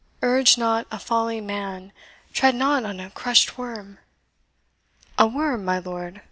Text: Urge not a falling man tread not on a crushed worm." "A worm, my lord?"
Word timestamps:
Urge 0.23 0.57
not 0.57 0.87
a 0.89 0.97
falling 0.97 1.45
man 1.45 1.91
tread 2.33 2.55
not 2.55 2.85
on 2.85 2.99
a 2.99 3.11
crushed 3.11 3.55
worm." 3.55 3.99
"A 5.19 5.27
worm, 5.27 5.63
my 5.63 5.77
lord?" 5.77 6.19